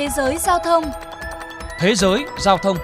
Thế 0.00 0.08
giới 0.16 0.38
giao 0.38 0.58
thông 0.64 0.84
Thế 1.80 1.94
giới 1.94 2.24
giao 2.38 2.58
thông 2.58 2.76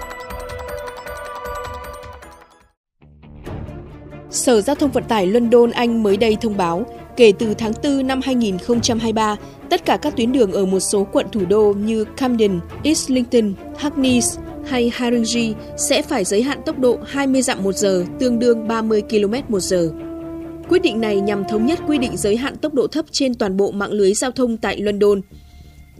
Sở 4.30 4.60
Giao 4.60 4.76
thông 4.76 4.90
Vận 4.90 5.04
tải 5.04 5.26
London 5.26 5.70
Anh 5.70 6.02
mới 6.02 6.16
đây 6.16 6.36
thông 6.40 6.56
báo, 6.56 6.86
kể 7.16 7.32
từ 7.38 7.54
tháng 7.54 7.72
4 7.82 8.06
năm 8.06 8.20
2023, 8.24 9.36
tất 9.70 9.84
cả 9.84 9.96
các 9.96 10.16
tuyến 10.16 10.32
đường 10.32 10.52
ở 10.52 10.66
một 10.66 10.80
số 10.80 11.06
quận 11.12 11.26
thủ 11.32 11.44
đô 11.48 11.72
như 11.72 12.04
Camden, 12.04 12.60
Islington, 12.82 13.52
Hackney 13.78 14.20
hay 14.66 14.90
Haringey 14.94 15.54
sẽ 15.76 16.02
phải 16.02 16.24
giới 16.24 16.42
hạn 16.42 16.60
tốc 16.66 16.78
độ 16.78 16.98
20 17.06 17.42
dặm 17.42 17.62
một 17.62 17.72
giờ, 17.72 18.04
tương 18.18 18.38
đương 18.38 18.68
30 18.68 19.02
km 19.02 19.34
một 19.48 19.60
giờ. 19.60 19.90
Quyết 20.68 20.82
định 20.82 21.00
này 21.00 21.20
nhằm 21.20 21.44
thống 21.44 21.66
nhất 21.66 21.78
quy 21.86 21.98
định 21.98 22.16
giới 22.16 22.36
hạn 22.36 22.56
tốc 22.56 22.74
độ 22.74 22.86
thấp 22.86 23.04
trên 23.10 23.34
toàn 23.34 23.56
bộ 23.56 23.70
mạng 23.70 23.92
lưới 23.92 24.14
giao 24.14 24.30
thông 24.30 24.56
tại 24.56 24.80
London. 24.80 25.20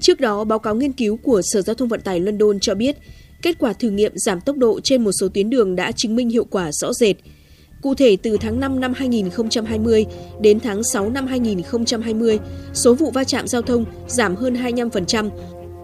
Trước 0.01 0.21
đó, 0.21 0.45
báo 0.45 0.59
cáo 0.59 0.75
nghiên 0.75 0.93
cứu 0.93 1.17
của 1.17 1.43
Sở 1.43 1.63
Giao 1.63 1.75
thông 1.75 1.89
Vận 1.89 2.01
tải 2.01 2.21
London 2.21 2.61
cho 2.61 2.75
biết, 2.75 2.97
kết 3.43 3.59
quả 3.59 3.73
thử 3.73 3.91
nghiệm 3.91 4.13
giảm 4.15 4.41
tốc 4.41 4.57
độ 4.57 4.81
trên 4.81 5.05
một 5.05 5.13
số 5.21 5.29
tuyến 5.29 5.51
đường 5.51 5.77
đã 5.77 5.93
chứng 5.93 6.17
minh 6.17 6.29
hiệu 6.29 6.45
quả 6.45 6.73
rõ 6.73 6.93
rệt. 6.93 7.17
Cụ 7.83 7.95
thể, 7.95 8.17
từ 8.23 8.37
tháng 8.41 8.61
5 8.61 8.81
năm 8.81 8.93
2020 8.97 10.07
đến 10.41 10.61
tháng 10.61 10.83
6 10.83 11.11
năm 11.11 11.27
2020, 11.27 12.39
số 12.75 12.95
vụ 12.95 13.11
va 13.11 13.25
chạm 13.25 13.49
giao 13.49 13.63
thông 13.63 13.85
giảm 14.09 14.37
hơn 14.37 14.55
25%, 14.55 15.31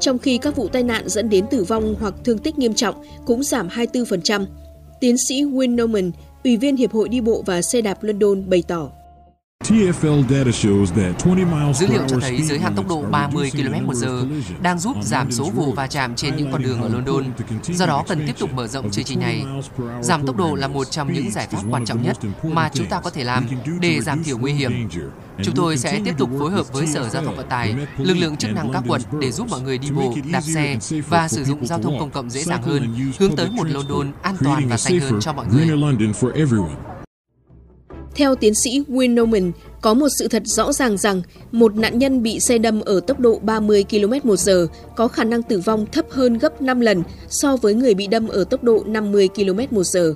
trong 0.01 0.19
khi 0.19 0.39
các 0.39 0.57
vụ 0.57 0.69
tai 0.69 0.83
nạn 0.83 1.09
dẫn 1.09 1.31
đến 1.31 1.47
tử 1.51 1.65
vong 1.65 1.95
hoặc 2.01 2.15
thương 2.25 2.39
tích 2.39 2.59
nghiêm 2.59 2.75
trọng 2.75 2.95
cũng 3.27 3.43
giảm 3.43 3.69
24%. 3.69 4.47
Tiến 5.01 5.17
sĩ 5.29 5.43
Win 5.43 5.83
Norman, 5.83 6.11
Ủy 6.45 6.57
viên 6.57 6.77
Hiệp 6.77 6.93
hội 6.93 7.09
Đi 7.09 7.21
bộ 7.21 7.43
và 7.47 7.63
xe 7.63 7.81
đạp 7.81 8.03
London 8.03 8.51
bày 8.51 8.63
tỏ. 8.69 8.91
Dữ 11.75 11.87
liệu 11.87 12.03
cho 12.09 12.19
thấy 12.21 12.43
giới 12.43 12.59
hạn 12.59 12.75
tốc 12.75 12.89
độ 12.89 13.03
30 13.11 13.51
km 13.51 13.91
h 13.91 14.07
đang 14.63 14.79
giúp 14.79 14.97
giảm 15.03 15.33
số 15.33 15.51
vụ 15.51 15.73
va 15.73 15.87
chạm 15.87 16.15
trên 16.15 16.37
những 16.37 16.53
con 16.53 16.63
đường 16.63 16.83
ở 16.83 16.89
London. 16.89 17.25
Do 17.63 17.87
đó 17.87 18.05
cần 18.09 18.27
tiếp 18.27 18.35
tục 18.39 18.53
mở 18.53 18.67
rộng 18.67 18.91
chương 18.91 19.05
trình 19.05 19.21
này. 19.21 19.45
Giảm 20.01 20.27
tốc 20.27 20.37
độ 20.37 20.55
là 20.55 20.69
một 20.69 20.85
trong 20.91 21.13
những 21.13 21.31
giải 21.31 21.49
pháp 21.51 21.63
quan 21.71 21.85
trọng 21.85 22.03
nhất 22.03 22.17
mà 22.43 22.71
chúng 22.75 22.87
ta 22.87 23.01
có 23.01 23.11
thể 23.11 23.25
làm 23.25 23.47
để 23.81 24.01
giảm 24.01 24.25
thiểu 24.25 24.39
nguy 24.39 24.53
hiểm. 24.53 24.89
Chúng 25.43 25.55
tôi 25.55 25.79
sẽ 25.79 26.01
tiếp 26.05 26.15
tục 26.19 26.31
phối 26.39 26.51
hợp 26.51 26.73
với 26.73 26.87
Sở 26.87 27.09
Giao 27.09 27.25
thông 27.25 27.37
Vận 27.37 27.49
tải, 27.49 27.75
lực 27.99 28.15
lượng 28.15 28.37
chức 28.37 28.51
năng 28.53 28.73
các 28.73 28.83
quận 28.89 29.03
để 29.21 29.33
giúp 29.33 29.49
mọi 29.51 29.61
người 29.61 29.79
đi 29.79 29.91
bộ, 29.91 30.15
đạp 30.33 30.41
xe 30.41 30.77
và 31.09 31.29
sử 31.29 31.45
dụng 31.45 31.67
giao 31.67 31.79
thông 31.79 31.99
công 31.99 32.11
cộng 32.11 32.31
dễ 32.31 32.43
dàng 32.43 32.63
hơn, 32.63 32.95
hướng 33.19 33.37
tới 33.37 33.51
một 33.51 33.69
London 33.69 34.13
an 34.23 34.37
toàn 34.45 34.69
và 34.69 34.77
xanh 34.77 35.01
hơn 35.01 35.21
cho 35.21 35.33
mọi 35.33 35.47
người. 35.47 35.67
Theo 38.15 38.35
tiến 38.35 38.55
sĩ 38.55 38.81
Winoman, 38.89 39.51
có 39.81 39.95
một 39.95 40.09
sự 40.19 40.29
thật 40.29 40.43
rõ 40.47 40.73
ràng 40.73 40.97
rằng 40.97 41.23
một 41.53 41.77
nạn 41.77 41.99
nhân 41.99 42.23
bị 42.23 42.41
xe 42.41 42.59
đâm 42.59 42.81
ở 42.81 43.01
tốc 43.01 43.21
độ 43.21 43.39
30 43.43 43.85
km/h 43.91 44.67
có 44.97 45.09
khả 45.09 45.25
năng 45.25 45.43
tử 45.43 45.59
vong 45.59 45.87
thấp 45.93 46.07
hơn 46.11 46.39
gấp 46.39 46.63
5 46.63 46.81
lần 46.81 47.03
so 47.29 47.57
với 47.57 47.75
người 47.75 47.95
bị 47.95 48.07
đâm 48.07 48.29
ở 48.29 48.45
tốc 48.45 48.65
độ 48.65 48.85
50 48.87 49.29
km/h. 49.35 50.13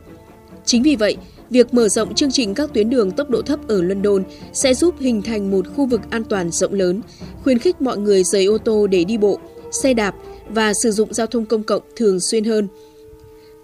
Chính 0.64 0.82
vì 0.82 0.96
vậy, 0.96 1.16
việc 1.50 1.74
mở 1.74 1.88
rộng 1.88 2.14
chương 2.14 2.30
trình 2.30 2.54
các 2.54 2.72
tuyến 2.74 2.90
đường 2.90 3.10
tốc 3.10 3.30
độ 3.30 3.42
thấp 3.42 3.68
ở 3.68 3.82
London 3.82 4.22
sẽ 4.52 4.74
giúp 4.74 4.94
hình 5.00 5.22
thành 5.22 5.50
một 5.50 5.66
khu 5.76 5.86
vực 5.86 6.00
an 6.10 6.24
toàn 6.24 6.50
rộng 6.50 6.72
lớn, 6.72 7.00
khuyến 7.44 7.58
khích 7.58 7.82
mọi 7.82 7.98
người 7.98 8.24
rời 8.24 8.44
ô 8.44 8.58
tô 8.58 8.86
để 8.86 9.04
đi 9.04 9.18
bộ, 9.18 9.38
xe 9.70 9.94
đạp 9.94 10.14
và 10.48 10.74
sử 10.74 10.90
dụng 10.90 11.14
giao 11.14 11.26
thông 11.26 11.46
công 11.46 11.62
cộng 11.62 11.82
thường 11.96 12.20
xuyên 12.20 12.44
hơn– 12.44 12.68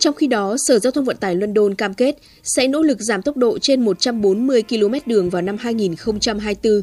trong 0.02 0.14
khi 0.14 0.26
đó, 0.26 0.56
Sở 0.56 0.78
Giao 0.78 0.90
thông 0.90 1.04
Vận 1.04 1.16
tải 1.16 1.36
London 1.36 1.74
cam 1.74 1.94
kết 1.94 2.16
sẽ 2.42 2.68
nỗ 2.68 2.82
lực 2.82 3.00
giảm 3.00 3.22
tốc 3.22 3.36
độ 3.36 3.58
trên 3.58 3.84
140 3.84 4.62
km 4.62 4.94
đường 5.06 5.30
vào 5.30 5.42
năm 5.42 5.56
2024. 5.60 6.82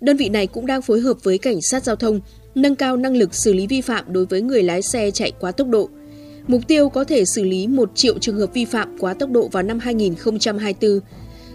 Đơn 0.00 0.16
vị 0.16 0.28
này 0.28 0.46
cũng 0.46 0.66
đang 0.66 0.82
phối 0.82 1.00
hợp 1.00 1.16
với 1.22 1.38
cảnh 1.38 1.62
sát 1.62 1.84
giao 1.84 1.96
thông 1.96 2.20
nâng 2.54 2.76
cao 2.76 2.96
năng 2.96 3.16
lực 3.16 3.34
xử 3.34 3.52
lý 3.52 3.66
vi 3.66 3.80
phạm 3.80 4.04
đối 4.08 4.26
với 4.26 4.40
người 4.40 4.62
lái 4.62 4.82
xe 4.82 5.10
chạy 5.10 5.32
quá 5.40 5.52
tốc 5.52 5.68
độ. 5.68 5.88
Mục 6.46 6.60
tiêu 6.68 6.88
có 6.88 7.04
thể 7.04 7.24
xử 7.24 7.44
lý 7.44 7.66
1 7.66 7.90
triệu 7.94 8.18
trường 8.18 8.36
hợp 8.36 8.54
vi 8.54 8.64
phạm 8.64 8.98
quá 8.98 9.14
tốc 9.14 9.30
độ 9.30 9.48
vào 9.48 9.62
năm 9.62 9.78
2024. 9.78 11.00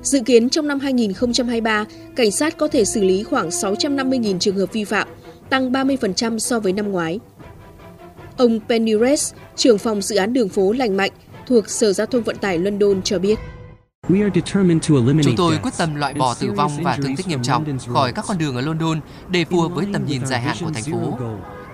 Dự 0.01 0.19
kiến 0.25 0.49
trong 0.49 0.67
năm 0.67 0.79
2023, 0.79 1.85
cảnh 2.15 2.31
sát 2.31 2.57
có 2.57 2.67
thể 2.67 2.85
xử 2.85 3.03
lý 3.03 3.23
khoảng 3.23 3.49
650.000 3.49 4.39
trường 4.39 4.55
hợp 4.55 4.73
vi 4.73 4.83
phạm, 4.83 5.07
tăng 5.49 5.71
30% 5.71 6.39
so 6.39 6.59
với 6.59 6.73
năm 6.73 6.91
ngoái. 6.91 7.19
Ông 8.37 8.59
Penny 8.69 8.93
Rest, 9.01 9.33
trưởng 9.55 9.77
phòng 9.77 10.01
dự 10.01 10.15
án 10.15 10.33
đường 10.33 10.49
phố 10.49 10.71
lành 10.71 10.97
mạnh 10.97 11.11
thuộc 11.47 11.69
Sở 11.69 11.93
Giao 11.93 12.07
thông 12.07 12.23
Vận 12.23 12.37
tải 12.37 12.57
London 12.57 13.01
cho 13.01 13.19
biết. 13.19 13.39
Chúng 15.23 15.35
tôi 15.37 15.57
quyết 15.63 15.73
tâm 15.77 15.95
loại 15.95 16.13
bỏ 16.13 16.35
tử 16.39 16.51
vong 16.51 16.71
và 16.83 16.97
thương 17.01 17.15
tích 17.15 17.27
nghiêm 17.27 17.43
trọng 17.43 17.77
khỏi 17.87 18.13
các 18.13 18.25
con 18.27 18.37
đường 18.37 18.55
ở 18.55 18.61
London 18.61 18.99
để 19.29 19.45
phù 19.45 19.61
hợp 19.61 19.67
với 19.67 19.85
tầm 19.93 20.05
nhìn 20.05 20.25
dài 20.25 20.41
hạn 20.41 20.57
của 20.61 20.71
thành 20.73 20.83
phố. 20.83 21.17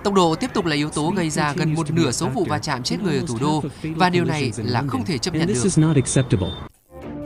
Tốc 0.03 0.13
độ 0.13 0.35
tiếp 0.35 0.49
tục 0.53 0.65
là 0.65 0.75
yếu 0.75 0.89
tố 0.89 1.13
gây 1.17 1.29
ra 1.29 1.53
gần 1.57 1.73
một 1.73 1.91
nửa 1.91 2.11
số 2.11 2.27
vụ 2.33 2.43
va 2.43 2.59
chạm 2.59 2.83
chết 2.83 2.97
người 3.03 3.17
ở 3.17 3.23
thủ 3.27 3.37
đô 3.41 3.63
và 3.83 4.09
điều 4.09 4.25
này 4.25 4.51
là 4.57 4.83
không 4.87 5.05
thể 5.05 5.17
chấp 5.17 5.33
nhận 5.33 5.47
được. 5.47 5.89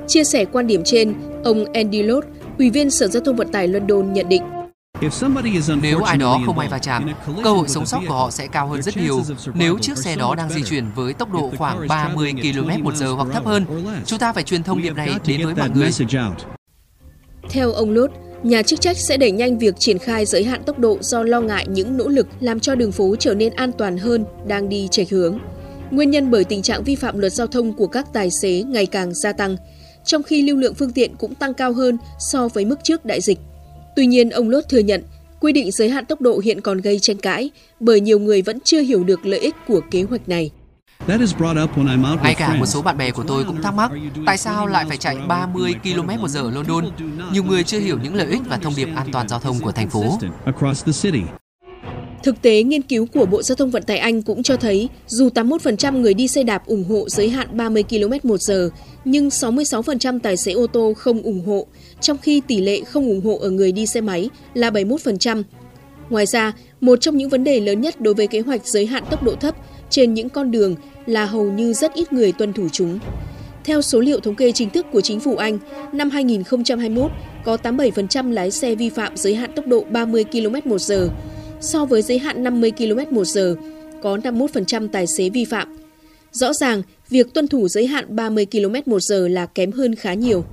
Chia 0.08 0.24
sẻ 0.24 0.46
quan 0.46 0.68
điểm 0.68 0.82
trên, 0.86 1.14
ông 1.44 1.66
Andy 1.74 2.04
Lott, 2.04 2.28
Ủy 2.58 2.70
viên 2.70 2.92
Sở 2.92 3.08
Giao 3.08 3.24
thông 3.24 3.36
Vận 3.36 3.52
tải 3.52 3.68
London 3.68 4.14
nhận 4.14 4.30
định 4.30 4.44
nếu 5.82 6.02
ai 6.02 6.18
đó 6.18 6.40
không 6.46 6.56
may 6.56 6.68
va 6.68 6.80
chạm, 6.80 7.14
cơ 7.44 7.52
hội 7.52 7.68
sống 7.68 7.86
sót 7.86 8.02
của 8.08 8.14
họ 8.14 8.32
sẽ 8.32 8.48
cao 8.48 8.68
hơn 8.68 8.82
rất 8.82 8.98
nhiều 8.98 9.24
nếu 9.54 9.78
chiếc 9.82 9.98
xe 9.98 10.16
đó 10.16 10.36
đang 10.36 10.50
di 10.50 10.64
chuyển 10.64 10.86
với 10.96 11.14
tốc 11.14 11.34
độ 11.34 11.52
khoảng 11.58 11.88
30 11.88 12.34
km 12.34 12.84
một 12.84 12.96
giờ 12.96 13.12
hoặc 13.12 13.28
thấp 13.34 13.46
hơn. 13.46 13.66
Chúng 14.06 14.20
ta 14.20 14.34
phải 14.34 14.44
truyền 14.44 14.64
thông 14.64 14.82
điệp 14.82 14.96
này 14.96 15.10
đến 15.26 15.46
với 15.46 15.56
mọi 15.56 15.70
người. 15.70 15.90
Theo 17.50 17.72
ông 17.72 17.92
Lốt, 17.92 18.12
nhà 18.44 18.62
chức 18.62 18.82
trách 18.82 18.98
sẽ 18.98 19.18
đẩy 19.18 19.32
nhanh 19.32 19.58
việc 19.58 19.76
triển 19.80 20.00
khai 20.00 20.26
giới 20.26 20.44
hạn 20.44 20.64
tốc 20.64 20.80
độ 20.80 20.98
do 21.02 21.24
lo 21.24 21.42
ngại 21.42 21.66
những 21.70 21.98
nỗ 21.98 22.08
lực 22.08 22.28
làm 22.40 22.60
cho 22.60 22.76
đường 22.76 22.92
phố 22.92 23.16
trở 23.20 23.34
nên 23.34 23.54
an 23.54 23.72
toàn 23.72 23.98
hơn 23.98 24.26
đang 24.48 24.70
đi 24.70 24.88
chệch 24.92 25.10
hướng. 25.10 25.40
Nguyên 25.92 26.12
nhân 26.12 26.32
bởi 26.32 26.44
tình 26.44 26.62
trạng 26.62 26.84
vi 26.84 26.96
phạm 26.96 27.20
luật 27.20 27.34
giao 27.34 27.48
thông 27.48 27.74
của 27.74 27.88
các 27.88 28.14
tài 28.14 28.32
xế 28.32 28.64
ngày 28.68 28.86
càng 28.86 29.14
gia 29.14 29.34
tăng, 29.34 29.58
trong 30.06 30.24
khi 30.24 30.42
lưu 30.42 30.58
lượng 30.58 30.74
phương 30.74 30.92
tiện 30.92 31.16
cũng 31.16 31.36
tăng 31.36 31.54
cao 31.54 31.74
hơn 31.74 31.98
so 32.20 32.48
với 32.48 32.66
mức 32.66 32.80
trước 32.84 33.06
đại 33.06 33.22
dịch. 33.22 33.40
Tuy 33.98 34.06
nhiên, 34.06 34.30
ông 34.30 34.50
Lốt 34.50 34.64
thừa 34.70 34.80
nhận 34.80 35.04
quy 35.40 35.54
định 35.54 35.72
giới 35.72 35.90
hạn 35.90 36.06
tốc 36.06 36.22
độ 36.22 36.40
hiện 36.44 36.62
còn 36.62 36.82
gây 36.82 37.00
tranh 37.00 37.18
cãi 37.18 37.50
bởi 37.80 38.00
nhiều 38.00 38.20
người 38.20 38.42
vẫn 38.42 38.60
chưa 38.60 38.82
hiểu 38.82 39.04
được 39.04 39.26
lợi 39.26 39.40
ích 39.40 39.56
của 39.68 39.82
kế 39.92 40.04
hoạch 40.04 40.30
này. 40.30 40.52
Ngay 42.24 42.36
cả 42.38 42.56
một 42.56 42.66
số 42.66 42.82
bạn 42.82 42.98
bè 42.98 43.12
của 43.12 43.24
tôi 43.28 43.44
cũng 43.44 43.62
thắc 43.62 43.74
mắc 43.74 43.92
tại 44.26 44.38
sao 44.38 44.68
lại 44.68 44.86
phải 44.88 44.98
chạy 44.98 45.18
30 45.28 45.74
km 45.84 46.22
một 46.22 46.28
giờ 46.28 46.42
ở 46.42 46.52
London. 46.52 46.86
Nhiều 47.34 47.44
người 47.44 47.64
chưa 47.64 47.80
hiểu 47.80 47.98
những 48.04 48.16
lợi 48.16 48.28
ích 48.28 48.42
và 48.50 48.58
thông 48.58 48.74
điệp 48.78 48.90
an 48.96 49.08
toàn 49.12 49.28
giao 49.28 49.40
thông 49.40 49.60
của 49.60 49.72
thành 49.72 49.90
phố. 49.90 50.20
Thực 52.24 52.42
tế, 52.42 52.64
nghiên 52.64 52.82
cứu 52.82 53.06
của 53.14 53.26
Bộ 53.26 53.44
Giao 53.44 53.56
thông 53.56 53.72
Vận 53.72 53.84
tải 53.84 53.98
Anh 53.98 54.22
cũng 54.22 54.44
cho 54.44 54.58
thấy 54.58 54.90
dù 55.08 55.30
81% 55.30 56.02
người 56.02 56.14
đi 56.14 56.28
xe 56.28 56.44
đạp 56.44 56.66
ủng 56.66 56.84
hộ 56.84 57.10
giới 57.10 57.30
hạn 57.30 57.48
30 57.52 57.84
km/h, 57.90 58.70
nhưng 59.06 59.30
66% 59.30 60.20
tài 60.20 60.38
xế 60.38 60.52
ô 60.52 60.68
tô 60.68 60.94
không 60.98 61.22
ủng 61.22 61.46
hộ, 61.46 61.68
trong 62.02 62.18
khi 62.18 62.42
tỷ 62.48 62.62
lệ 62.62 62.82
không 62.82 63.08
ủng 63.08 63.22
hộ 63.22 63.38
ở 63.38 63.50
người 63.50 63.72
đi 63.72 63.86
xe 63.86 64.02
máy 64.02 64.30
là 64.54 64.70
71%. 64.70 65.44
Ngoài 66.10 66.26
ra, 66.26 66.54
một 66.82 67.02
trong 67.02 67.18
những 67.18 67.30
vấn 67.30 67.44
đề 67.44 67.60
lớn 67.60 67.82
nhất 67.82 68.02
đối 68.02 68.14
với 68.14 68.28
kế 68.28 68.40
hoạch 68.40 68.68
giới 68.68 68.86
hạn 68.86 69.04
tốc 69.10 69.24
độ 69.24 69.36
thấp 69.36 69.56
trên 69.90 70.14
những 70.14 70.30
con 70.30 70.52
đường 70.52 70.76
là 71.06 71.26
hầu 71.26 71.52
như 71.52 71.74
rất 71.74 71.94
ít 71.94 72.14
người 72.14 72.32
tuân 72.32 72.54
thủ 72.54 72.68
chúng. 72.72 73.00
Theo 73.64 73.82
số 73.82 74.00
liệu 74.00 74.20
thống 74.20 74.36
kê 74.36 74.52
chính 74.52 74.70
thức 74.70 74.86
của 74.92 75.02
chính 75.02 75.20
phủ 75.20 75.36
Anh, 75.36 75.60
năm 75.94 76.10
2021 76.10 77.12
có 77.44 77.58
87% 77.64 78.32
lái 78.32 78.52
xe 78.52 78.76
vi 78.76 78.90
phạm 78.90 79.18
giới 79.18 79.36
hạn 79.36 79.52
tốc 79.56 79.68
độ 79.68 79.84
30 79.92 80.26
km/h 80.32 81.10
so 81.62 81.86
với 81.86 82.02
giới 82.02 82.20
hạn 82.20 82.44
50 82.44 82.72
km 82.72 83.16
một 83.16 83.26
giờ, 83.26 83.56
có 84.02 84.18
51% 84.18 84.88
tài 84.88 85.08
xế 85.08 85.30
vi 85.30 85.46
phạm. 85.46 85.78
Rõ 86.32 86.54
ràng, 86.54 86.82
việc 87.10 87.34
tuân 87.34 87.48
thủ 87.48 87.68
giới 87.68 87.88
hạn 87.88 88.16
30 88.16 88.46
km 88.52 88.92
một 88.92 89.00
giờ 89.00 89.28
là 89.28 89.46
kém 89.46 89.72
hơn 89.72 89.96
khá 89.96 90.14
nhiều. 90.14 90.46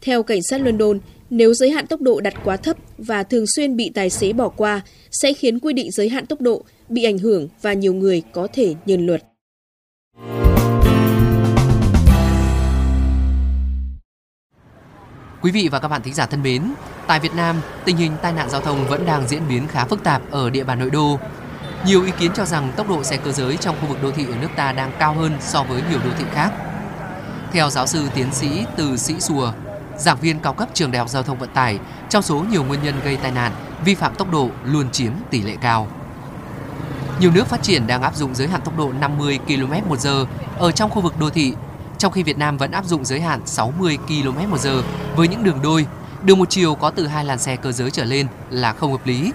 Theo 0.00 0.22
cảnh 0.22 0.42
sát 0.42 0.60
London, 0.60 0.98
nếu 1.30 1.54
giới 1.54 1.70
hạn 1.70 1.86
tốc 1.86 2.00
độ 2.00 2.20
đặt 2.20 2.34
quá 2.44 2.56
thấp 2.56 2.76
và 2.98 3.22
thường 3.22 3.44
xuyên 3.46 3.76
bị 3.76 3.90
tài 3.94 4.10
xế 4.10 4.32
bỏ 4.32 4.48
qua, 4.48 4.80
sẽ 5.10 5.32
khiến 5.32 5.58
quy 5.58 5.72
định 5.72 5.90
giới 5.90 6.08
hạn 6.08 6.26
tốc 6.26 6.40
độ 6.40 6.64
bị 6.88 7.04
ảnh 7.04 7.18
hưởng 7.18 7.48
và 7.62 7.72
nhiều 7.72 7.94
người 7.94 8.22
có 8.32 8.48
thể 8.52 8.74
nhờn 8.86 9.06
luật. 9.06 9.24
Quý 15.42 15.50
vị 15.50 15.68
và 15.72 15.78
các 15.80 15.88
bạn 15.88 16.02
thính 16.02 16.14
giả 16.14 16.26
thân 16.26 16.42
mến, 16.42 16.62
tại 17.08 17.20
Việt 17.20 17.34
Nam, 17.34 17.56
tình 17.84 17.96
hình 17.96 18.12
tai 18.22 18.32
nạn 18.32 18.50
giao 18.50 18.60
thông 18.60 18.88
vẫn 18.88 19.06
đang 19.06 19.28
diễn 19.28 19.42
biến 19.48 19.68
khá 19.68 19.84
phức 19.84 20.04
tạp 20.04 20.22
ở 20.30 20.50
địa 20.50 20.64
bàn 20.64 20.78
nội 20.78 20.90
đô. 20.90 21.18
Nhiều 21.86 22.04
ý 22.04 22.12
kiến 22.18 22.30
cho 22.34 22.44
rằng 22.44 22.72
tốc 22.76 22.88
độ 22.88 23.02
xe 23.02 23.16
cơ 23.16 23.32
giới 23.32 23.56
trong 23.56 23.76
khu 23.80 23.86
vực 23.86 24.02
đô 24.02 24.10
thị 24.10 24.26
ở 24.26 24.34
nước 24.40 24.48
ta 24.56 24.72
đang 24.72 24.92
cao 24.98 25.14
hơn 25.14 25.36
so 25.40 25.62
với 25.62 25.82
nhiều 25.90 25.98
đô 26.04 26.10
thị 26.18 26.24
khác. 26.32 26.50
Theo 27.52 27.70
giáo 27.70 27.86
sư 27.86 28.08
tiến 28.14 28.32
sĩ 28.32 28.64
Từ 28.76 28.96
Sĩ 28.96 29.20
Sùa, 29.20 29.52
giảng 29.98 30.18
viên 30.20 30.40
cao 30.40 30.54
cấp 30.54 30.68
trường 30.74 30.90
Đại 30.90 30.98
học 30.98 31.08
Giao 31.08 31.22
thông 31.22 31.38
Vận 31.38 31.48
tải, 31.54 31.78
trong 32.08 32.22
số 32.22 32.44
nhiều 32.50 32.64
nguyên 32.64 32.82
nhân 32.82 32.94
gây 33.04 33.16
tai 33.16 33.30
nạn, 33.30 33.52
vi 33.84 33.94
phạm 33.94 34.14
tốc 34.14 34.32
độ 34.32 34.50
luôn 34.64 34.90
chiếm 34.90 35.12
tỷ 35.30 35.42
lệ 35.42 35.56
cao. 35.60 35.88
Nhiều 37.20 37.30
nước 37.30 37.46
phát 37.46 37.62
triển 37.62 37.86
đang 37.86 38.02
áp 38.02 38.16
dụng 38.16 38.34
giới 38.34 38.48
hạn 38.48 38.60
tốc 38.60 38.78
độ 38.78 38.92
50 39.00 39.38
km/h 39.48 40.26
ở 40.58 40.72
trong 40.72 40.90
khu 40.90 41.00
vực 41.00 41.18
đô 41.18 41.30
thị 41.30 41.54
trong 41.98 42.12
khi 42.12 42.22
Việt 42.22 42.38
Nam 42.38 42.56
vẫn 42.56 42.70
áp 42.70 42.84
dụng 42.84 43.04
giới 43.04 43.20
hạn 43.20 43.40
60 43.46 43.98
km 44.08 44.52
h 44.52 44.68
với 45.16 45.28
những 45.28 45.44
đường 45.44 45.58
đôi, 45.62 45.86
đường 46.24 46.38
một 46.38 46.50
chiều 46.50 46.74
có 46.74 46.90
từ 46.90 47.06
hai 47.06 47.24
làn 47.24 47.38
xe 47.38 47.56
cơ 47.56 47.72
giới 47.72 47.90
trở 47.90 48.04
lên 48.04 48.26
là 48.50 48.72
không 48.72 48.92
hợp 48.92 49.06
lý. 49.06 49.32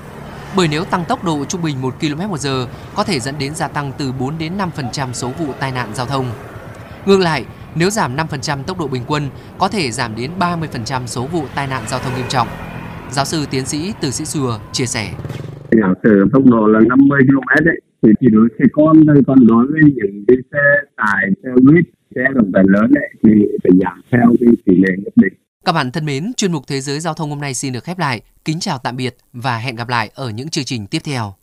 Bởi 0.56 0.68
nếu 0.68 0.83
tăng 0.83 1.06
tốc 1.06 1.24
độ 1.24 1.45
trung 1.45 1.62
bình 1.62 1.81
1 1.81 1.94
km 2.01 2.30
một 2.30 2.39
giờ 2.39 2.68
có 2.95 3.03
thể 3.03 3.19
dẫn 3.19 3.35
đến 3.39 3.56
gia 3.56 3.68
tăng 3.68 3.91
từ 3.97 4.12
4 4.12 4.38
đến 4.38 4.53
5% 4.57 5.13
số 5.13 5.30
vụ 5.30 5.53
tai 5.59 5.71
nạn 5.71 5.89
giao 5.94 6.06
thông. 6.06 6.25
Ngược 7.06 7.19
lại, 7.19 7.45
nếu 7.75 7.89
giảm 7.89 8.15
5% 8.15 8.63
tốc 8.63 8.80
độ 8.80 8.88
bình 8.88 9.01
quân 9.07 9.30
có 9.57 9.68
thể 9.68 9.91
giảm 9.91 10.15
đến 10.15 10.31
30% 10.39 11.06
số 11.06 11.25
vụ 11.25 11.45
tai 11.56 11.68
nạn 11.68 11.83
giao 11.88 12.00
thông 12.00 12.15
nghiêm 12.15 12.27
trọng. 12.30 12.47
Giáo 13.12 13.25
sư 13.25 13.45
tiến 13.51 13.65
sĩ 13.65 13.94
Từ 14.01 14.12
Sĩ 14.12 14.25
Sùa 14.25 14.59
chia 14.71 14.85
sẻ. 14.85 15.13
Giả 15.71 15.94
sử 16.03 16.25
tốc 16.33 16.45
độ 16.45 16.68
là 16.68 16.80
50 16.89 17.19
km 17.27 17.68
ấy, 17.69 17.81
thì 18.01 18.09
chỉ 18.19 18.27
đối 18.31 18.47
xe 18.59 18.65
con 18.74 19.06
thôi, 19.07 19.21
còn 19.27 19.47
đối 19.47 19.68
với 19.68 19.81
những 19.95 20.24
cái 20.27 20.38
xe 20.51 20.59
tải, 20.97 21.31
xe 21.44 21.50
buýt, 21.63 21.85
xe 22.15 22.21
vận 22.35 22.51
tải 22.51 22.63
lớn 22.68 22.91
ấy, 22.95 23.09
thì 23.24 23.31
phải 23.63 23.71
giảm 23.83 24.01
theo 24.12 24.33
cái 24.39 24.50
tỷ 24.65 24.75
lệ 24.75 24.95
nhất 24.97 25.13
định. 25.15 25.33
Các 25.65 25.71
bạn 25.71 25.92
thân 25.92 26.06
mến, 26.06 26.31
chuyên 26.38 26.51
mục 26.51 26.68
Thế 26.68 26.81
giới 26.81 27.00
Giao 27.00 27.13
thông 27.13 27.30
hôm 27.30 27.42
nay 27.42 27.54
xin 27.54 27.74
được 27.74 27.83
khép 27.83 28.00
lại. 28.00 28.21
Kính 28.45 28.60
chào 28.60 28.77
tạm 28.77 28.95
biệt 28.95 29.18
và 29.33 29.57
hẹn 29.57 29.75
gặp 29.75 29.89
lại 29.89 30.12
ở 30.13 30.30
những 30.30 30.50
chương 30.50 30.65
trình 30.65 30.88
tiếp 30.88 31.01
theo. 31.06 31.36